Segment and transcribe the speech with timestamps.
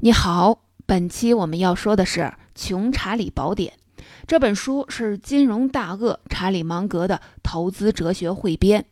[0.00, 2.20] 你好，本期我们要说的是
[2.54, 3.74] 《穷查理宝典》
[4.28, 8.84] 这本书是金融大鳄查理芒格的投资哲学汇编，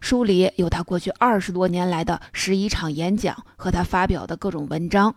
[0.00, 5.16] 书里有他过去二十多年来的十一场演讲和他发表的各种文章。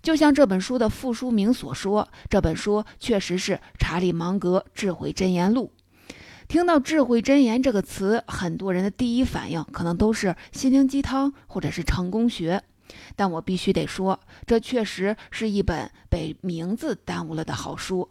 [0.00, 5.72] 就像这本书的副书名所说，这本书确实是查理芒格智慧箴言录。
[6.46, 12.62] 听到“智慧箴言”这个词，很多人的第一反应可能都是心灵鸡汤或者是成功学。
[13.16, 18.08] 但我必须得说，这确实是一本被名字耽误了的好书。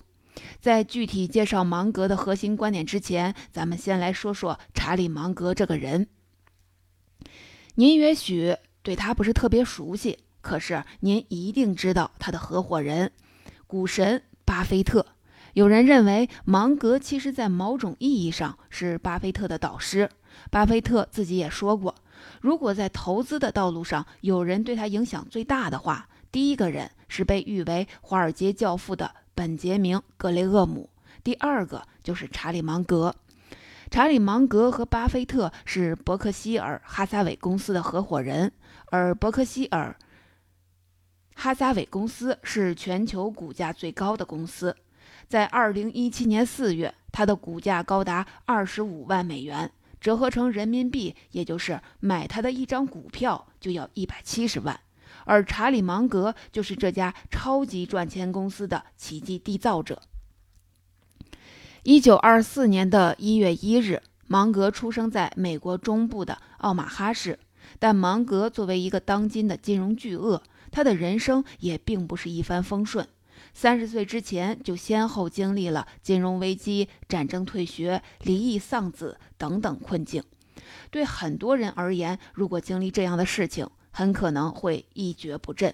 [0.59, 6.07] 在具体介绍芒格的核心观点之前，咱们先来说说查理·芒格这个人。
[7.75, 13.11] 您也许对他不是特别熟悉，可是您一定知道他的合伙人——
[13.67, 15.05] 股神巴菲特。
[15.53, 20.09] 有人认为，芒格其实在某种意义上是巴菲特的导师。
[20.49, 21.93] 巴菲特自己也说过。
[22.41, 30.89] 如果在投资的道路上有人对他影响最大的话，第一个人是被誉为华尔街教父的本杰明·格雷厄姆，
[31.23, 33.15] 第二个就是查理·芒格。
[33.91, 38.51] 查理·芒格和巴菲特是伯克希尔·哈撒韦公司的合伙人，
[38.87, 39.95] 而伯克希尔·
[41.35, 44.75] 哈撒韦公司是全球股价最高的公司，
[45.27, 49.71] 在2017年4月，它的股价高达25万美元。
[50.03, 54.77] 折合成人民币，也就是买他的一张股票就要一百七十万，
[55.23, 60.01] 而查理·芒格就是这家超级赚钱公司的奇迹缔造者。
[61.83, 67.39] 一九二四年的一月一日，芒格出生在美国中部的奥马哈市，
[67.79, 73.07] 但芒格作为一个当今的金融巨鳄，他的人生也并不是一帆风顺。
[73.53, 80.23] 三十岁之前就先后经历了金融危机、战争、退学、离异、丧子等等困境。
[80.89, 85.73] 对很多人而言，如果经历这样的事情，很可能会一蹶不振。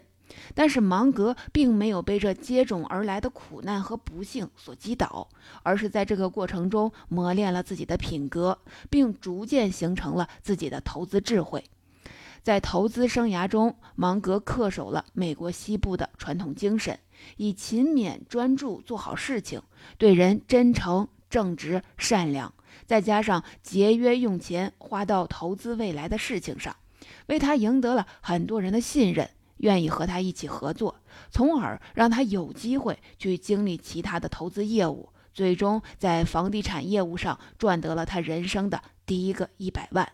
[0.53, 5.27] 但是芒格并没有被这接踵而来的苦难和不幸所击倒，
[5.63, 8.59] 而是在这个过程中磨练了自己的品格，
[8.91, 11.63] 并逐渐形成了自己的投资智慧。
[12.43, 16.99] 在投资生涯中，芒格恪守了美国西部的传统精神。
[17.37, 19.61] 以勤勉专注做好事情，
[19.97, 22.53] 对人真诚正直善良，
[22.85, 26.75] 再加上节约用钱花到投资未来的事情上，
[27.27, 30.95] 为他赢得了很多人的信任，愿意和他一起合作，
[31.29, 40.09] 从而让他有机会去经历其他的投资业务，最终在房地产业务上赚得了他人生的第一个一百万。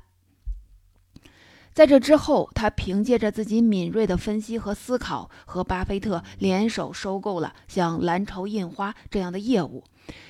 [1.75, 9.83] 在这之后，他凭借着自己敏锐的分析和思考，和巴菲特联手收购了像蓝筹印花这样的业务，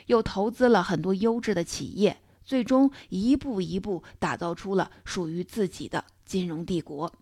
[0.07, 7.13] 又投资了很多优质的企业，最终一步一步打造出了属于自己的金融帝国。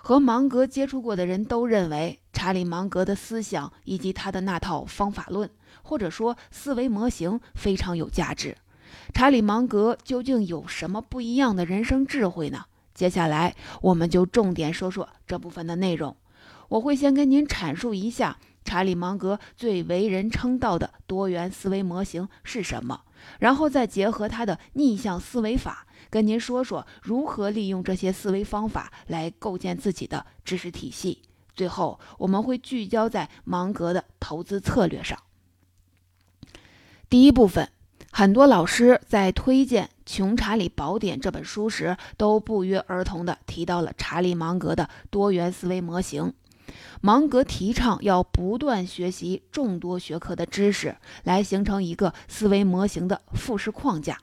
[0.00, 5.50] 和芒格接触过的人都认为，查理·芒格的思想以及他的那套方法论，
[5.82, 8.56] 或者说思维模型非常有价值。
[9.12, 12.64] 查理·芒格究竟有什么不一样的人生智慧呢？
[12.94, 16.16] 接下来，我们就重点说说这部分的内容。
[16.68, 23.02] 我会先跟您阐述一下查理·芒格最为人称道的多元思维模型是什么，
[23.38, 31.22] 然后再结合他的逆向思维法，跟您说说如何利用这些思维方法来构建自己的知识体系。
[31.54, 35.18] 最后，我们会聚焦在芒格的投资策略上。
[37.08, 37.70] 第一部分。
[38.12, 46.34] 很多老师在推荐《穷查理宝典》这本书时，都不约而同地提到了查理·芒格的多元思维模型。
[47.00, 54.18] 芒格提倡要不断学习众多学科的知识，来形成一个思维模型的复式框架。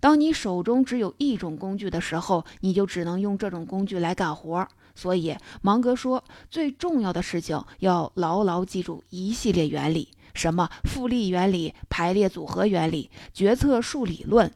[0.00, 4.66] 当你手中只有一种工具的时候，你就只能用这种工具来干活。
[4.94, 10.08] 所以，芒格说，最重要的事情要牢牢记住一系列原理。
[10.34, 14.52] 什么复利原理、排列组合原理、决策树理论、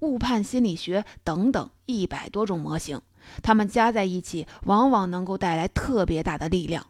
[0.00, 3.00] 误判心理学等等一百多种模型，
[3.42, 6.86] 它们加在一起，往往能够带来特别大的力量。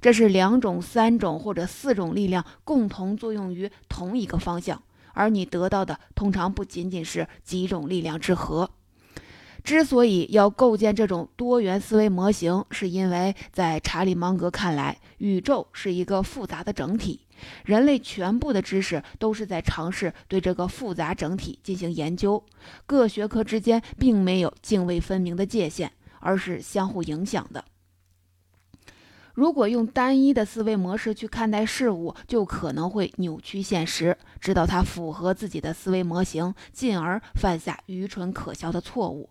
[0.00, 8.70] 这是两种、三种或者四种力量共同作用于同一个方向，而你得到的通常不仅仅是几种力量之和。
[9.62, 17.20] 之所以要构建这种多元思维模型，是因为在查理·芒格看来，宇宙是一个复杂的整体。
[17.64, 22.44] 人类全部的知识都是在尝试对这个复杂整体进行研究，
[22.86, 27.64] 各学科之间并没有泾渭分明的界限，而是相互影响的。
[29.34, 39.30] 如果用单一的思维模式去看待事物，就可能会扭曲现实，直到它符合自己的思维模型，进而犯下愚蠢可笑的错误。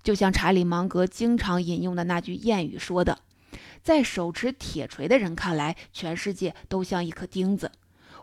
[0.00, 3.18] 就像查理·芒格经常引用的那句谚语说的。
[3.82, 7.70] 在手持铁锤的人看来，全世界都像一颗钉子。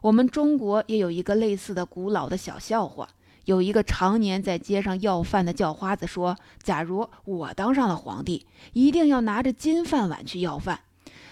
[0.01, 3.09] 我们中国也有一个类似的古老的小笑话。
[3.45, 10.81] 有一个常年在街上要饭的叫花子说：“假如我当上了皇帝，一定要拿着金饭碗去要饭。”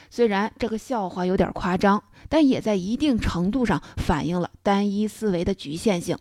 [0.09, 6.17] 虽然这个笑话有点夸张，但也在一定程度上反映了单一思维的局限性。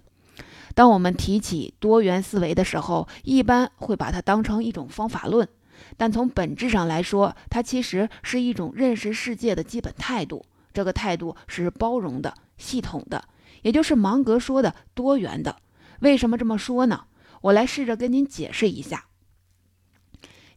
[0.74, 5.48] 当我们提起多元思维的时候，一般会把它当成一种方法论，
[5.96, 10.44] 但从本质上来说，它其实是一种认识世界的基本态度。
[10.72, 13.24] 这个态度是包容的、系统的，
[13.62, 15.56] 也就是芒格说的多元的。
[16.00, 17.06] 为什么这么说呢？
[17.40, 19.06] 我来试着跟您解释一下。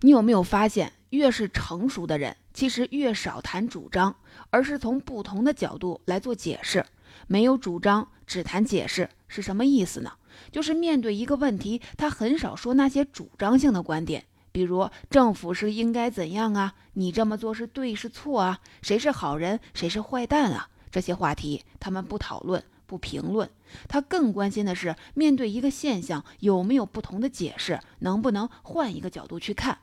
[0.01, 4.15] 你有没有发现，越是成熟的人，其实越少谈主张，
[4.49, 6.85] 而是从不同的角度来做解释。
[7.27, 10.11] 没有主张，只谈解释是什么意思呢？
[10.51, 22.63] 就是面对一个问题，他很少说那些主张性的观点，比如政府是应该怎样啊，你这么做是对是错啊，谁是好人，谁是坏蛋啊，这些话题他们不讨论。
[22.89, 23.47] 不评论，
[23.87, 29.77] 他更关心的是面对一个现象有没有不同的解释，能不能换一个角度去看。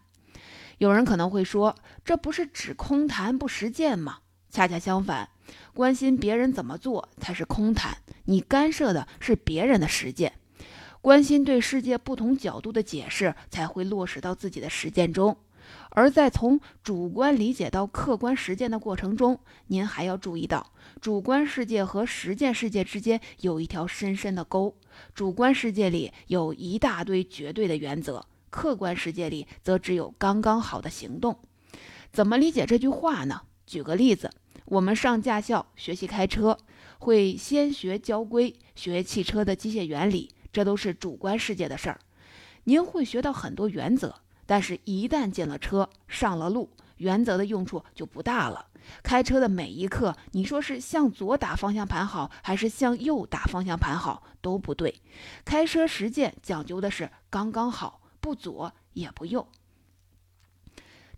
[0.78, 4.18] 有人可能会说，这不是只空谈不实践吗？
[4.50, 5.28] 恰恰相反，
[5.72, 10.32] 关心别人怎么做才是空谈，你干涉的是别人的实践。
[11.06, 15.36] 关心对世界不同角度的解释，才会落实到自己的实践中。
[15.90, 19.38] 而在从主观理解到客观实践的过程中，
[19.68, 24.74] 您还要注意到，主观世界和实践世界之间有一条深深的沟。
[25.14, 31.38] 主观世界里有一大堆绝对的原则，客观世界里则只有刚刚好的行动。
[32.12, 33.42] 怎么理解这句话呢？
[33.64, 34.28] 举个例子，
[34.64, 36.58] 我们上驾校学习开车，
[36.98, 42.00] 会先学交规，学汽车的机械原理，这都是主观世界的事儿。
[42.64, 44.14] 您会学到很多原则。
[44.48, 48.68] 但是，一旦进了车，上了路，原则的用处就不大了。
[49.02, 55.02] 开车的每一刻，你说是向左打方向盘好，还是向右打方向盘好，都不对。
[55.44, 59.48] 开车实践讲究的是刚刚好，不左也不右。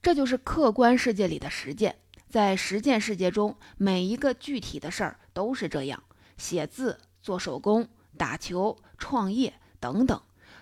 [0.00, 1.96] 这就是客观世界里的实践。
[2.30, 6.02] 在实践世界中，每一个具体的事儿都是这样：
[6.38, 7.86] 写字、做手工、
[8.16, 10.20] 打球、创业等等。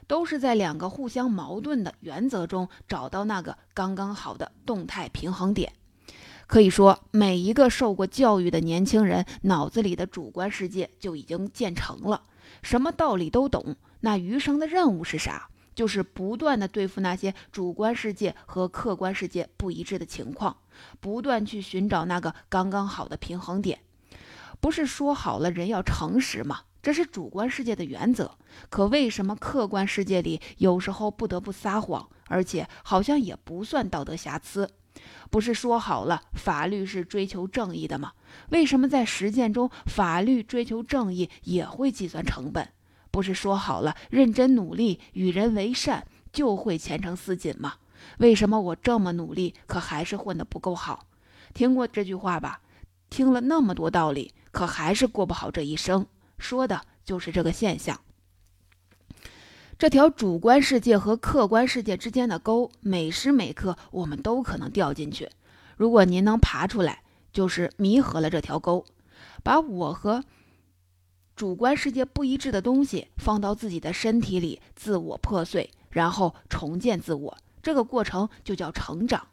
[0.09, 5.73] 都是在两个互相矛盾的原则中找到那个刚刚好的动态平衡点。
[6.47, 12.23] 可以说，每一个受过教育的年轻人脑子里的主观世界就已经建成了，
[12.62, 13.75] 什么道理都懂。
[13.99, 15.49] 那余生的任务是啥？
[15.75, 20.56] 就是不断的对付那些主观世界和客观世界不一致的情况，
[21.00, 23.81] 不断去寻找那个刚刚好的平衡点。
[24.61, 26.61] 不是说好了人要诚实吗？
[26.87, 28.38] 这是主观世界的原则，
[28.71, 34.71] 可为什么客观世界里有时候不得不撒谎，而且好像也不算道德瑕疵？
[35.29, 38.12] 不是说好了法律是追求正义的吗？
[38.50, 42.69] 为什么在实践中法律追求正义也会计算成本？
[43.11, 47.75] 不是说好了认真努力与人为善就会前程似锦吗？
[48.19, 51.09] 为什么我这么努力，可还是混得不够好？
[51.53, 52.61] 听过这句话吧？
[53.11, 56.06] 听了那么多道理，可还是过不好这一生。
[56.38, 58.00] 说的就是这个现象。
[59.79, 65.29] 这条主观世界和客观世界之间的沟，每时每刻我们都可能掉进去。
[65.77, 68.87] 如果您能爬出来，就是弥合了这条沟，
[69.43, 70.25] 把我和
[71.34, 77.37] 主观世界不一致的东西放到自己的身体里，自我破碎，然后重建自我。
[77.63, 79.29] 这个过程就叫成长。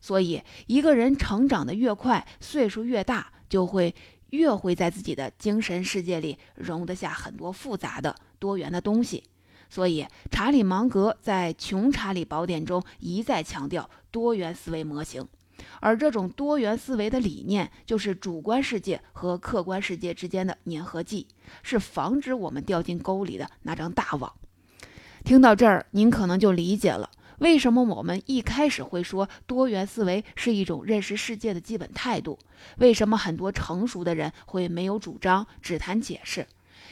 [0.00, 3.96] 所以，一个人成长的越快，岁数越大，就会。
[4.30, 9.24] 越会在自己的精神世界里容得下很多复杂的、多元的东西，
[9.70, 15.26] 所以查理芒格在《穷查理宝典》中一再强调多元思维模型，
[15.80, 21.26] 而这种多元思维的理念就是主观世界和客观世界之间的粘合剂，
[21.62, 24.32] 是防止我们掉进沟里的那张大网。
[25.24, 27.10] 听到这儿，您可能就理解了。
[27.38, 32.38] 为什么我们一开始会说多元思维是一种认识世界的基本态度？
[32.78, 36.46] 为什么很多成熟的人会没有主张，只谈解释？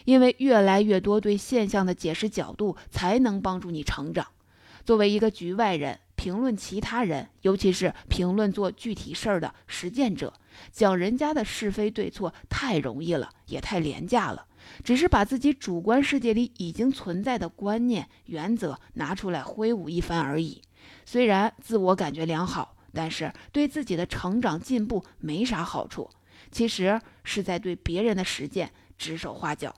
[0.04, 4.28] 因为越来越多对现象的解释角度，才能帮助你成长。
[4.84, 10.32] 作为一个局外人，评论其他人，尤其是评论做具体事儿的实践者，
[10.70, 14.46] 讲人家的是非对错，太容易了，也太廉价了。
[14.84, 20.62] 只是把自己主观世界里已经存在的观念、原则拿出来挥舞一番而已。
[21.04, 26.10] 虽然自我感觉良好，但是对自己的成长进步没啥好处。
[26.50, 29.74] 其实是在对别人的实践指手画脚。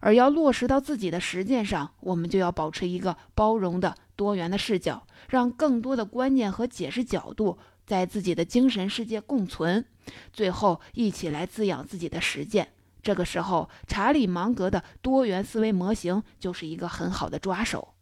[0.00, 9.84] 而要落实到自己的实践上，我们就要保持一个包容的、多元的视角，让更多的观念和解释角度在自己的精神世界共存，
[10.32, 12.68] 最后一起来滋养自己的实践。
[13.06, 17.94] 这个时候，查理芒格的多元思维模型就是一个很好的抓手。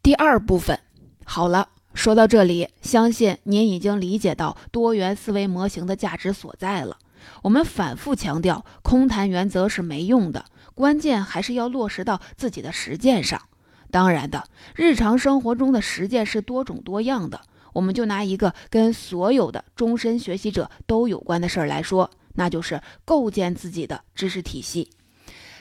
[0.00, 0.78] 第二部分，
[1.24, 6.96] 好了，说到这里，相信您已经理解到多元思维模型的价值所在了。
[7.42, 10.44] 我们反复强调，空谈原则是没用的，
[10.76, 13.42] 关键还是要落实到自己的实践上。
[13.90, 14.44] 当然的，
[14.76, 17.40] 日常生活中的实践是多种多样的。
[17.72, 22.08] 我们就拿一个跟所有的终身学习者都有关的事儿来说。
[22.34, 24.90] 那就是构建自己的知识体系。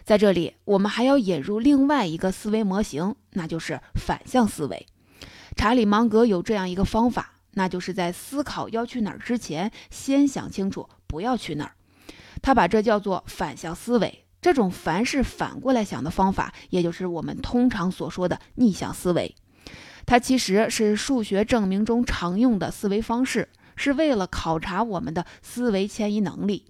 [0.03, 4.87] 在这里，我们还要引入另外一个思维模型，那就是反向思维。
[5.55, 11.73] 查理芒格有这样一个方法，那就是在思考要去哪儿之前，先想清楚不要去哪儿。
[12.41, 14.25] 他把这叫做反向思维。
[14.41, 19.35] 这种凡事反过来想的方法，也就是我们通常所说的逆向思维。
[20.07, 23.49] 它其实是数学证明中常用的思维方式。
[23.81, 26.65] 是为了考察我们的思维迁移能力。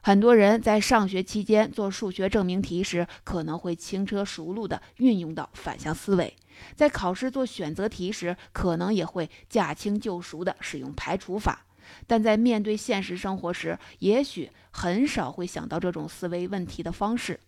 [0.00, 6.32] 很多人在上学期间做数学证明题时，可能会轻车熟路地运用到反向思维；
[6.74, 11.66] 在考试做选择题时，可能也会驾轻就熟地使用排除法。
[12.06, 17.40] 但在面对现实生活时，也许很少会想到这种思维问题的方式。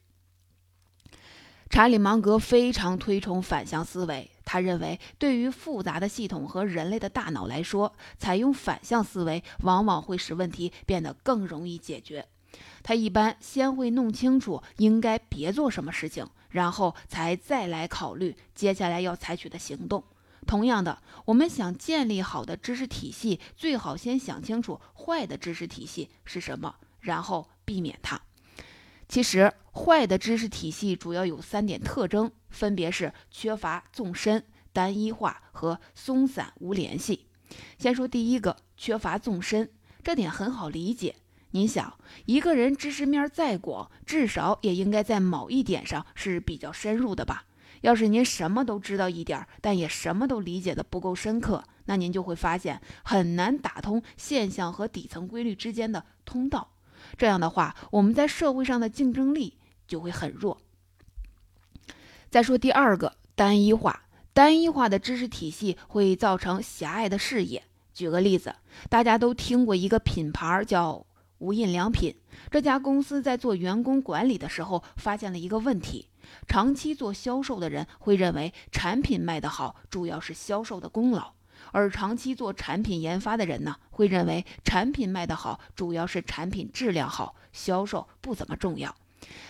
[1.71, 4.31] 查理芒格非常推崇反向思维。
[4.47, 12.27] 他认为，对于复杂的系统和人类的大脑来说，采用反向思维往往会使问题变得更容易解决。
[12.83, 20.03] 他一般先会弄清楚应该别做什么事情，然后才再来考虑接下来要采取的行动。
[20.47, 28.23] 同样的，我们想建立好的知识体系，最好先想清楚坏的知识体系是什么，然后避免它。
[29.09, 37.27] 其实，坏的知识体系主要有三点特征，分别是缺乏纵深、单一化和松散无联系。
[37.79, 39.71] 先说第一个，缺乏纵深，
[40.03, 41.15] 这点很好理解。
[41.53, 47.45] 您想，一个人知识面再广，至少也应该在某一点上是比较深入的吧？
[47.83, 56.73] 要是您什么都知道一点，但也什么都理解的不够深刻，那您就会发现很难打通现象和底层规律之间的通道。
[57.17, 59.57] 这样的话，我们在社会上的竞争力
[59.87, 60.59] 就会很弱。
[62.31, 67.63] 再说第二个，单一化，单一化的知识体系会造成狭隘的视野。
[67.95, 68.55] 举个例子，
[68.91, 71.07] 大家都听过一个品牌叫
[71.39, 72.15] 无印良品，
[72.51, 76.09] 这家公司在做员工管理的时候发现了一个问题：
[76.47, 81.36] 长期做销售的人会认为产品卖得好，主要是销售的功劳。
[81.77, 88.97] 而长期做产品研发的人呢，会认为产品卖得好，主要是产品质量好，销售不怎么重要。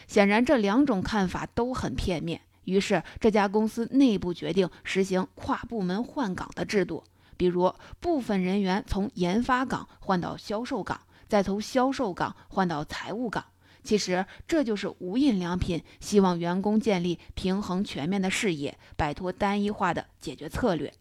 [0.08, 2.40] 显然，这两种看法都很片面。
[2.64, 7.04] 于是，这家公司内部决定实行跨部门换岗的制度，
[7.36, 13.44] 比如部分人员从研发岗换到销售岗，再从销售岗换到财务岗。
[13.84, 20.92] 其实，这就是无印良品希望员工建立平衡全面的视野，摆脱单一化的解决策略。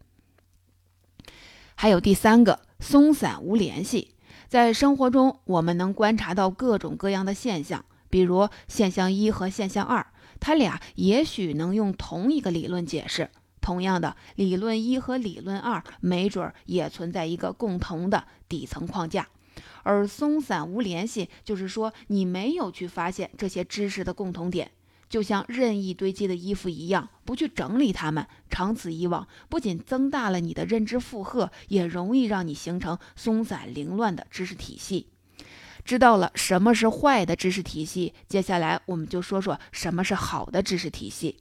[1.78, 4.14] 还有第三个，松散无联系。
[4.48, 10.06] 在生活中，我们能观察到各种各样的现象，比如现象一和现象二，
[10.40, 13.28] 它俩也许能用同一个理论解释。
[13.60, 19.28] 同样的，理论一和理论二，没准儿也存在一个共同的底层框架。
[19.82, 24.70] 而松散无联系，就是说你没有去发现这些知识的共同点。
[25.08, 35.06] 就像任意堆积的衣服一样，不去整理它们，长此以往，不仅增大了你的认知负荷，也容易让你形成松散凌乱的知识体系。
[35.84, 41.36] 知道了什么是坏的知识体系，接下来我们就说说什么是好的知识体系。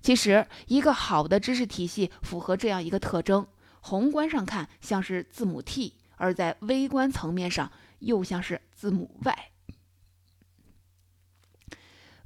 [0.00, 3.46] 其实，一个好的知识体系符合这样一个特征：
[3.80, 9.53] 宏观上看像是字母 T，而在微观层面上又像是字母 Y。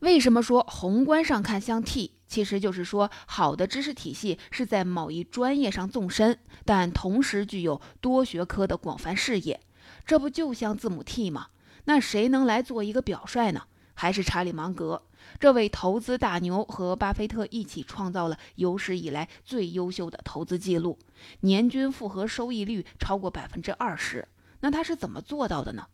[0.00, 2.12] 为什么说宏观上看像 T？
[2.28, 9.60] 其实就是说，好的知识体系是在某一专业上纵深，但同时具有多学科的广泛视野。
[10.06, 11.48] 这不就像字母 T 吗？
[11.84, 13.62] 那谁能来做一个表率呢？
[13.94, 15.02] 还是查理芒格
[15.40, 20.96] 这位投资大牛和巴菲特一起创造了有史以来最优秀的投资记录，
[21.40, 24.28] 年均复合收益率超过百分之二十。
[24.60, 25.86] 那他是怎么做到的呢？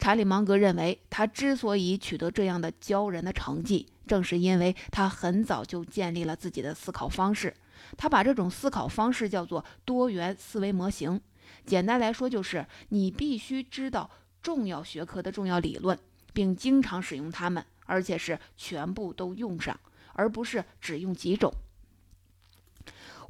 [0.00, 7.54] 查理芒格认为，他之所以取得这样的骄人的成绩，正是因为他很早就建立了自己的思考方式。
[7.98, 11.20] 他把这种思考方式叫做多元思维模型。
[11.66, 14.10] 简单来说，就是你必须知道
[14.42, 15.98] 重要学科的重要理论，
[16.32, 19.78] 并经常使用它们，而且是全部都用上，
[20.14, 21.52] 而不是只用几种。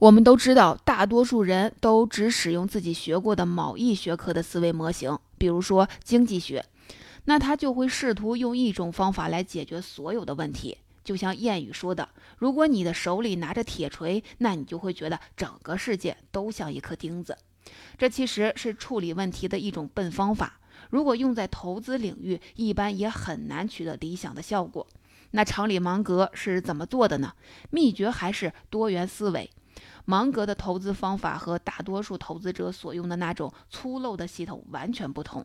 [0.01, 6.65] 我们都知道，大多数人都只使用自己学过的某一学科的思维模型，比如说经济学，
[7.27, 10.79] 那他就会试图用一种方法来解决所有的问题。
[11.05, 17.37] 就像谚语说的：“如果你的手里拿着铁锤，那你就会觉得整个世界都像一颗钉子。”
[17.99, 20.61] 这其实是处理问题的一种笨方法。
[20.89, 24.87] 如果用在投资领域，一般也很难取得理想的效果。
[25.33, 27.35] 那查理芒格是怎么做的呢？
[27.69, 29.51] 秘诀还是多元思维。
[30.05, 35.45] 芒格的投资方法和大多数投资者所用的那种粗陋的系统完全不同。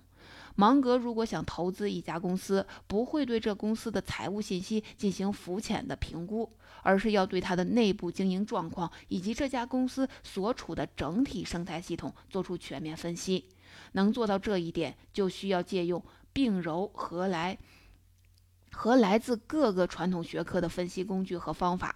[0.55, 6.49] 芒格如果想投资一家公司，不会对这公司的财务信息进行肤浅的评估，
[6.81, 13.45] 而是要对它的内部经营状况以及这家公司所处的整体生态系统做出全面分析。
[13.91, 17.57] 能做到这一点，就需要借用并糅和来
[18.71, 21.95] 和来自各个传统学科的分析工具和方法。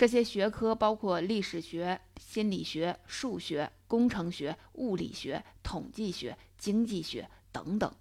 [0.00, 7.92] 这些学科包括历史学、心理学、数学、工程学、物理学、统计学、经济学等等。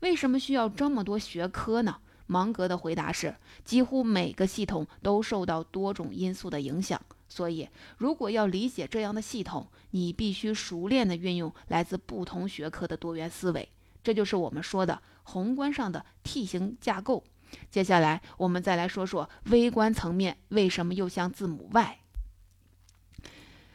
[0.00, 1.98] 为什么需要这么多学科呢？
[2.26, 7.68] 芒格的回答是：几乎每个系统都受到多种因素的影响，所以
[7.98, 13.68] 如果要理解这样的系统，你必须熟练地运用来自不同学科的多元思维。
[14.02, 17.22] 这就是我们说的宏观上的 T 型架构。
[17.70, 21.98] 接下来，我们再来说说微观层面为什么又像字母 Y。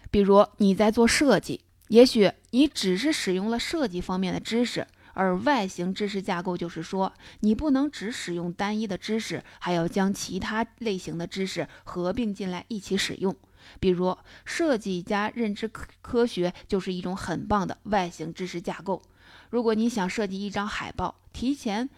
[0.09, 13.35] 比如你在做设计，也许你只是使用了设计方面的知识，而 Y 型知识架构就是说，你不能只使用单一的知识，还要将其他类型的知识合并进来一起使用。
[13.79, 19.01] 比如设计加认知科科学就是一种很棒的 Y 型知识架构。
[19.49, 21.89] 如果你想设计一张海报，提前。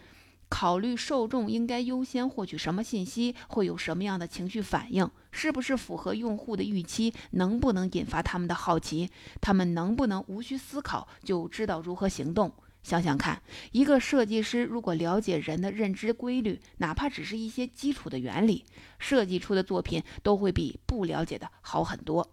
[0.50, 9.08] 考虑受众应该优先获取什么信息，会有什么样的情绪反应，是不是符合用户的预期，能不能引发他们的好奇，
[9.40, 12.52] 他们能不能无需思考就知道如何行动？
[12.82, 13.40] 想想看，
[13.72, 18.64] 一个设计师如果了解人的认知规律，哪怕只是一些基础的原理，
[18.98, 22.28] 设计出的作品都会比不了解的好很多。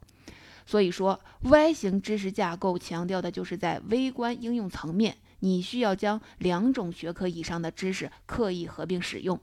[0.65, 5.18] 所以说，Y 型知识架构强调的就是在微观应用层面。
[5.39, 9.39] 你需要将两种学科以上的知识刻意合并使用。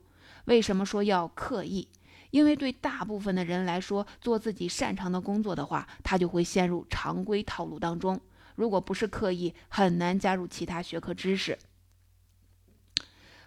[0.47, 1.89] 为什么说要刻意？
[2.31, 8.21] 因为对大部分的人来说，做自己擅长的工作的话，他就会陷入常规套路当中。
[8.57, 11.57] 如果不是刻意，很难加入其他学科知识。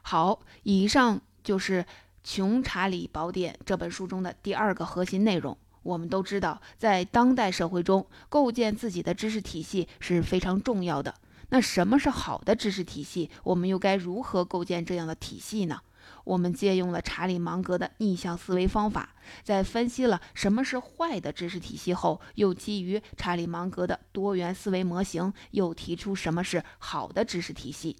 [0.02, 1.84] 好，以上就是
[2.24, 5.58] 《穷查理宝典》这本书中的第二个核心内容。
[5.84, 11.14] 我们都知道，在当代社会中，构建自己的知识体系是非常重要的。
[11.50, 13.30] 那什么是好的知识体系？
[13.44, 15.82] 我们又该如何构建这样的体系呢？
[16.24, 27.96] 我们借用了查理芒格的逆向思维方法，在分析了什么是坏的知识体系后，又基于查理芒格的多元思维模型，又提出什么是好的知识体系，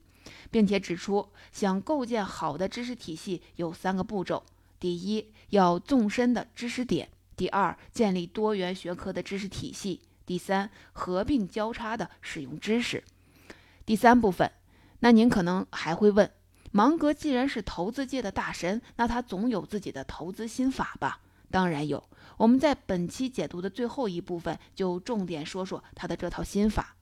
[0.52, 4.44] 并且指出，想构建好的知识体系有三个步骤：
[4.80, 13.04] 第一，要纵深的知识点；第二，建立多元学科的知识体系；第三，合并交叉的使用知识。
[13.88, 14.52] 第三部分，
[15.00, 16.30] 那您可能还会问，
[16.74, 21.22] 芒格既然是投资界的大神，那他总有自己的投资心法吧？
[21.50, 22.04] 当然有。
[22.36, 26.98] 我们在本期解读的最后一部分，就重点说说他的这套心法。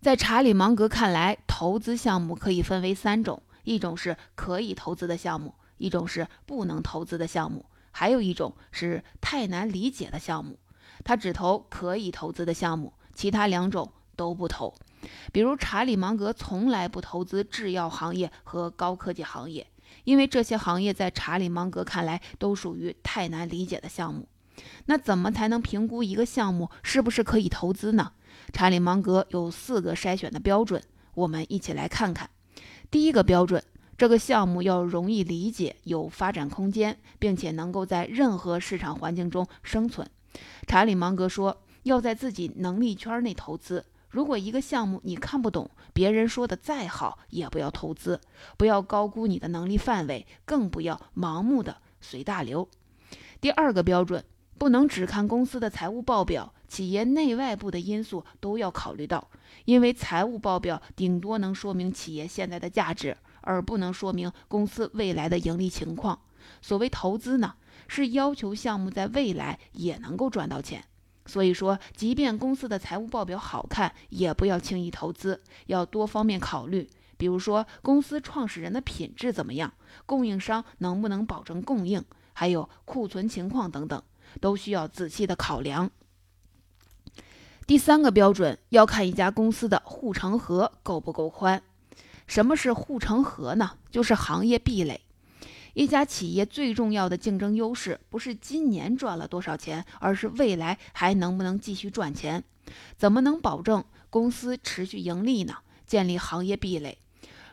[0.00, 10.58] 在查理芒格看来，投资项目可以分为三种：一种是可以投资的项目，一种是不能投资的项目，还有一种是太难理解的项目。
[11.04, 14.74] 他只投可以投资的项目，其他两种都不投。
[15.32, 19.66] 比如查理芒格从来不投资制药行业和高科技行业，
[20.04, 24.28] 因为这些行业在查理芒格看来都属于太难理解的项目。
[24.86, 28.12] 那怎么才能评估一个项目是不是可以投资呢？
[28.52, 30.82] 查理芒格有四个筛选的标准，
[31.14, 32.28] 我们一起来看看。
[32.90, 33.62] 第一个标准，
[33.96, 40.08] 这个项目要容易理解，有发展空间，并且能够在任何市场环境中生存。
[40.66, 43.84] 查理芒格说，要在自己能力圈内投资。
[44.12, 48.20] 如果一个项目你看不懂，别人说的再好，也不要投资。
[48.58, 52.68] 不要高估你的能力范围，更不要盲目的随大流。
[53.40, 54.22] 第二个标准，
[54.58, 59.30] 不能只看公司的财务报表，企业内外部的因素都要考虑到。
[59.64, 66.20] 因为财务报表顶多能说明企业现在的价值，而不能说明公司未来的盈利情况。
[66.60, 67.54] 所谓投资呢，
[67.88, 70.84] 是要求项目在未来也能够赚到钱。
[71.32, 76.86] 所以说，即便公司的财务报表好看，也不要轻易投资，要多方面考虑。
[77.16, 79.72] 比如说，公司创始人的品质怎么样，
[80.04, 84.02] 供应商能不能保证供应，还有库存情况等等。
[84.42, 85.90] 都需要仔细的考量。
[87.66, 91.62] 第三个标准要看一家公司的护城河够不够宽。
[92.26, 93.78] 什么是护城河呢？
[93.90, 95.00] 就是行业壁垒。
[95.74, 102.44] 一家企业最重要的竞争优势，不是今年赚了多少钱，而是未来还能不能继续赚钱。
[102.96, 105.56] 怎么能保证公司持续盈利呢？
[105.86, 106.98] 建立行业壁垒。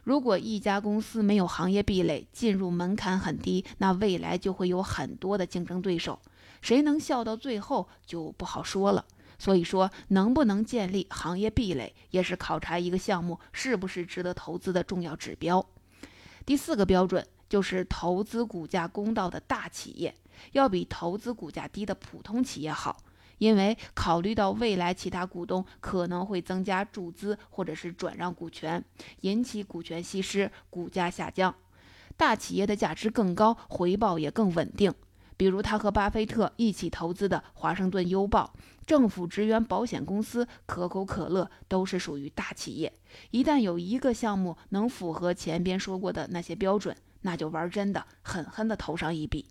[0.04, 6.20] 如果一家公司没有行业壁垒，进入门槛很低，那未来就会有很多的竞争对手。
[6.62, 9.06] 谁能笑到最后就不好说了。
[9.38, 15.66] 所以说，能不能建立行业壁垒，也是考察一个项目是不是值得投资的重要指标。
[16.46, 20.16] 第四个标准就是投资股价公道的大企业，
[20.52, 22.96] 要比投资股价低的普通企业好，
[23.40, 28.84] 因为考虑到未来其他股东可能会增加注资或者是转让股权，
[29.22, 31.54] 引起股权稀释，股价下降。
[32.16, 34.94] 大企业的价值更高，回报也更稳定。
[35.38, 38.54] 比如他和巴菲特一起投资的华盛顿邮报、
[38.86, 42.92] 政府职员保险公司、可口可乐都是属于大企业。
[43.32, 49.48] 一旦有一个项目能符合前边说过的那些标准，那就玩真的，狠狠地投上一笔。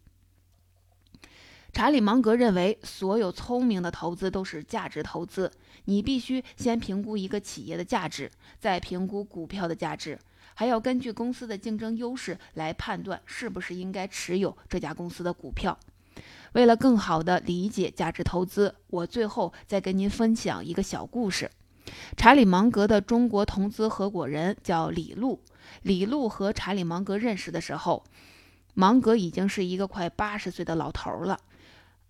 [1.72, 5.52] 查理芒格认为，所有聪明的投资都是价值投资。
[5.84, 10.18] 你必须先评估一个企业的价值，再评估股票的价值。
[10.54, 15.78] 还要根据公司的竞争优势来判断是不是应该持有这家公司的股票。
[16.54, 21.50] 为了更好地理解价值投资，我最后再跟您分享一个小故事。
[22.16, 25.40] 查理芒格的中国投资合伙人叫李路。
[25.82, 28.04] 李路和查理芒格认识的时候，
[28.74, 31.38] 芒格已经是一个快八十岁的老头了。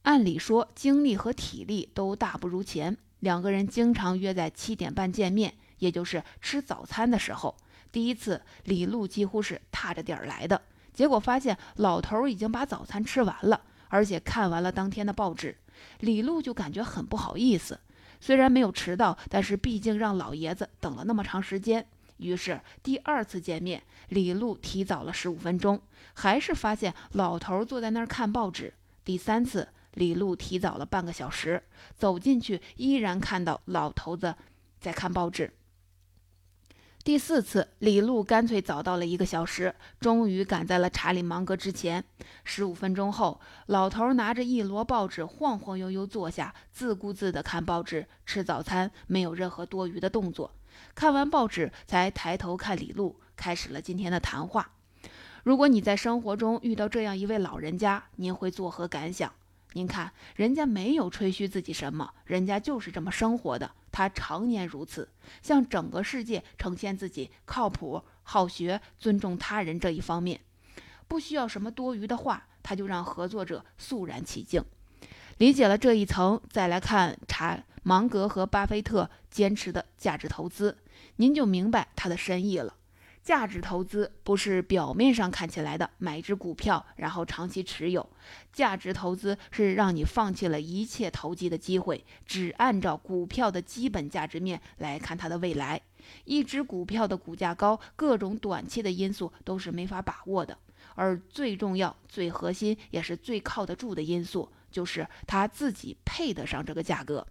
[0.02, 2.96] 按理说，精力和体力都大不如前。
[3.20, 7.56] 两个人经常约在七点半见面，也就是吃早餐的时候。
[7.90, 10.62] 第一次，李路几乎是踏着点儿来的，
[10.94, 15.56] 结果发现老头已经把早餐吃完了，而且看完了当天的报纸。
[16.00, 17.80] 李路就感觉很不好意思，
[18.20, 21.86] 虽然没有迟到，但是毕竟让老爷子等了那么长时间。
[22.18, 25.80] 于是第二次见面，李路提早了十五分钟，
[26.14, 28.74] 还是发现老头坐在那儿看报纸。
[29.04, 31.62] 第三次，李路提早了半个小时，
[31.96, 34.34] 走进去依然看到老头子
[34.78, 35.52] 在看报纸。
[37.04, 42.04] 第四次，李路干脆早到了一个小时，终于赶在了查理芒格之前。
[42.44, 50.52] 十五分钟后，老头拿着一摞报纸，晃晃悠悠坐下，自顾自地看报纸、吃早餐，没有任何多余的动作。
[50.94, 54.72] 看完报纸，才抬头看李璐，开始了今天的谈话。
[55.44, 59.32] 如果你在生活中遇到这样一位老人家，您会作何感想？
[59.74, 63.70] 您看，人家没有吹嘘自己什么，人家就是这么生活的。
[63.92, 65.08] 他常年如此，
[65.42, 70.40] 向整个世界呈现自己靠谱、好学、尊重他人这一方面，
[71.06, 74.64] 不需要什么多余的话，他就让合作者肃然起敬。
[75.38, 80.76] 理解了这一层，再来看查芒格和巴菲特坚持的价值投资，
[81.16, 82.74] 您就明白他的深意了。
[83.22, 88.08] 价值投资不是表面上看起来的买一只股票然后长期持有，
[88.52, 95.80] 价值投资是让你放弃了一切投机的机会，只按照股票的基本价值面来看它的未来。
[96.24, 100.58] 一只股票的股价高，各种短期的因素都是没法把握的，
[100.96, 107.26] 而最重要、最核心也是最靠得住的因素，就是他自己配得上这个价格。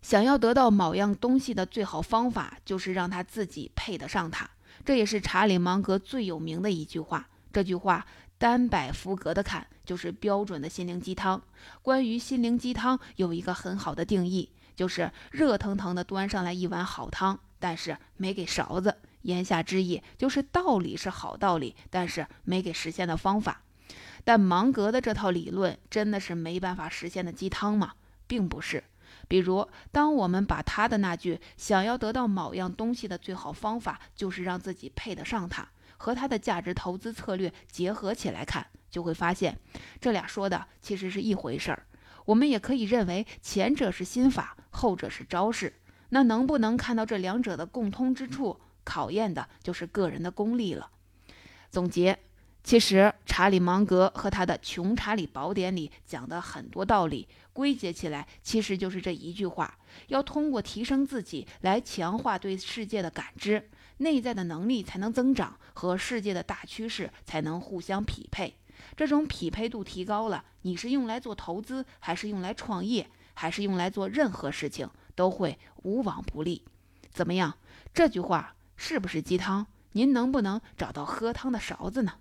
[0.00, 4.48] 想要得到某样东西的最好方法，就是让他自己配得上它。
[4.84, 7.28] 这也是查理芒格最有名的一句话。
[7.52, 8.06] 这句话
[8.38, 11.42] 单摆福格的看，就是标准的心灵鸡汤。
[11.82, 18.96] 关于心灵鸡汤，有一个很好的定义，就是热腾腾的端上来一碗好汤，但是没给勺子。
[19.22, 23.62] 言下之意就是道理是好道理，但是没给实现的方法。
[24.28, 27.94] 但芒格的这套理论真的是没办法实现的鸡汤吗？
[28.26, 28.84] 并不是。
[29.26, 39.58] 比如，当我们把他的那句“想要得到某样东西的最好方法就是让自己配得上它”和他的价值投资策略结合起来看，就会发现，
[39.98, 41.86] 这俩说的其实是一回事儿。
[42.26, 45.72] 我们也可以认为，前者是心法，后者是招式。
[46.10, 50.90] 那能不能看到这两者的共通之处，考验的就是个人的功力了。
[51.70, 52.18] 总结。
[52.68, 59.78] 其实，查理芒格和他的《穷查理宝典》里讲的很多道理，归结起来其实就是这一句话：
[60.08, 68.54] 要通过提升自己来强化对世界的感知，内在的能力才能增长，和世界的大趋势才能互相匹配。
[68.94, 76.62] 这种匹配度提高了，你是用来做投资，还是用来创业，还是用来做任何事情，都会无往不利。
[77.10, 77.56] 怎么样？
[77.94, 79.66] 这句话是不是鸡汤？
[79.92, 82.12] 您能不能找到喝汤的勺子呢？